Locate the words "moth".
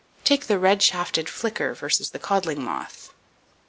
2.63-3.13